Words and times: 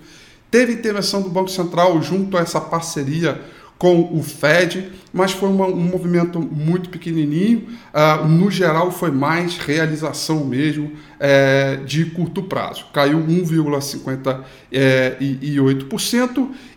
Teve 0.54 0.72
intervenção 0.72 1.20
do 1.20 1.28
Banco 1.28 1.50
Central 1.50 2.00
junto 2.00 2.38
a 2.38 2.40
essa 2.40 2.60
parceria 2.60 3.42
com 3.76 4.16
o 4.16 4.22
Fed, 4.22 4.92
mas 5.12 5.32
foi 5.32 5.48
uma, 5.48 5.66
um 5.66 5.80
movimento 5.80 6.38
muito 6.38 6.90
pequenininho. 6.90 7.66
Uh, 7.92 8.24
no 8.28 8.48
geral, 8.52 8.92
foi 8.92 9.10
mais 9.10 9.58
realização 9.58 10.44
mesmo 10.44 10.92
é, 11.18 11.80
de 11.84 12.04
curto 12.04 12.44
prazo. 12.44 12.86
Caiu 12.92 13.18
1,58% 13.18 14.44
é, 14.70 15.16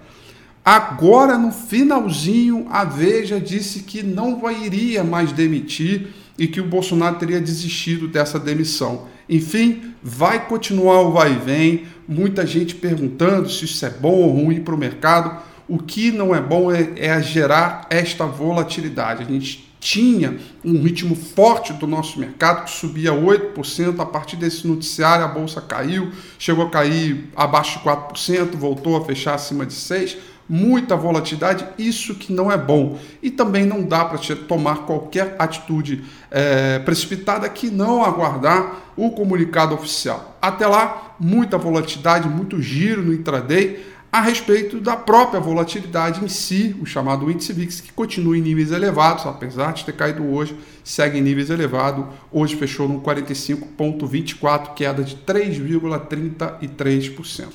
Agora, 0.64 1.36
no 1.36 1.50
finalzinho, 1.50 2.66
a 2.70 2.84
Veja 2.84 3.40
disse 3.40 3.80
que 3.80 4.02
não 4.02 4.40
iria 4.64 5.02
mais 5.02 5.32
demitir 5.32 6.08
e 6.38 6.46
que 6.46 6.60
o 6.60 6.66
Bolsonaro 6.66 7.16
teria 7.16 7.40
desistido 7.40 8.06
dessa 8.06 8.38
demissão. 8.38 9.06
Enfim, 9.28 9.92
vai 10.02 10.46
continuar 10.46 11.00
o 11.00 11.12
vai 11.12 11.32
e 11.32 11.38
vem, 11.38 11.84
muita 12.06 12.46
gente 12.46 12.74
perguntando 12.74 13.50
se 13.50 13.64
isso 13.64 13.84
é 13.84 13.90
bom 13.90 14.12
ou 14.12 14.30
ruim 14.30 14.60
para 14.60 14.74
o 14.74 14.78
mercado. 14.78 15.42
O 15.68 15.78
que 15.78 16.10
não 16.10 16.34
é 16.34 16.40
bom 16.40 16.70
é, 16.72 16.92
é 16.96 17.22
gerar 17.22 17.86
esta 17.90 18.26
volatilidade. 18.26 19.22
A 19.22 19.26
gente 19.26 19.72
tinha 19.82 20.38
um 20.64 20.80
ritmo 20.80 21.16
forte 21.16 21.72
do 21.72 21.88
nosso 21.88 22.20
mercado, 22.20 22.64
que 22.64 22.70
subia 22.70 23.12
8%. 23.12 23.98
A 23.98 24.06
partir 24.06 24.36
desse 24.36 24.66
noticiário, 24.66 25.24
a 25.24 25.28
bolsa 25.28 25.60
caiu, 25.60 26.12
chegou 26.38 26.66
a 26.66 26.70
cair 26.70 27.28
abaixo 27.34 27.80
de 27.80 27.84
4%, 27.84 28.56
voltou 28.56 28.96
a 28.96 29.04
fechar 29.04 29.34
acima 29.34 29.66
de 29.66 29.74
6%. 29.74 30.16
Muita 30.48 30.96
volatilidade, 30.96 31.64
isso 31.78 32.14
que 32.16 32.32
não 32.32 32.50
é 32.50 32.58
bom. 32.58 32.98
E 33.22 33.30
também 33.30 33.64
não 33.64 33.82
dá 33.82 34.04
para 34.04 34.18
tomar 34.36 34.78
qualquer 34.78 35.34
atitude 35.38 36.04
é, 36.30 36.78
precipitada 36.80 37.48
que 37.48 37.70
não 37.70 38.04
aguardar 38.04 38.82
o 38.96 39.10
comunicado 39.12 39.74
oficial. 39.74 40.36
Até 40.42 40.66
lá, 40.66 41.14
muita 41.18 41.56
volatilidade, 41.56 42.28
muito 42.28 42.60
giro 42.60 43.02
no 43.02 43.14
intraday 43.14 43.91
a 44.12 44.20
respeito 44.20 44.78
da 44.78 44.94
própria 44.94 45.40
volatilidade 45.40 46.22
em 46.22 46.28
si, 46.28 46.76
o 46.78 46.84
chamado 46.84 47.30
índice 47.30 47.54
VIX, 47.54 47.80
que 47.80 47.94
continua 47.94 48.36
em 48.36 48.42
níveis 48.42 48.70
elevados, 48.70 49.24
apesar 49.24 49.72
de 49.72 49.86
ter 49.86 49.96
caído 49.96 50.30
hoje, 50.30 50.54
segue 50.84 51.18
em 51.18 51.22
níveis 51.22 51.48
elevados. 51.48 52.04
Hoje 52.30 52.54
fechou 52.56 52.86
no 52.86 53.00
45,24, 53.00 54.74
queda 54.74 55.02
de 55.02 55.16
3,33%. 55.16 57.46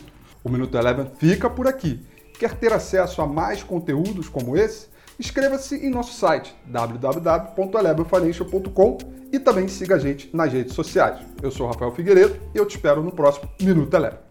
O 0.44 0.50
Minuto 0.50 0.76
Eleven 0.76 1.12
fica 1.20 1.48
por 1.48 1.68
aqui. 1.68 2.00
Quer 2.40 2.56
ter 2.56 2.74
acesso 2.74 3.22
a 3.22 3.28
mais 3.28 3.62
conteúdos 3.62 4.28
como 4.28 4.58
esse? 4.58 4.88
Inscreva-se 5.20 5.76
em 5.76 5.92
nosso 5.92 6.14
site 6.14 6.56
www.elevenfinancial.com 6.66 8.98
e 9.32 9.38
também 9.38 9.68
siga 9.68 9.94
a 9.94 10.00
gente 10.00 10.36
nas 10.36 10.52
redes 10.52 10.74
sociais. 10.74 11.20
Eu 11.40 11.52
sou 11.52 11.68
Rafael 11.68 11.92
Figueiredo 11.92 12.36
e 12.56 12.58
eu 12.58 12.66
te 12.66 12.78
espero 12.78 13.04
no 13.04 13.12
próximo 13.12 13.48
Minuto 13.62 13.94
Eleven. 13.94 14.27